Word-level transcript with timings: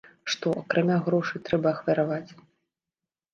Што, 0.33 0.53
акрамя 0.61 0.97
грошай, 1.07 1.43
трэба 1.49 1.67
ахвяраваць? 1.75 2.31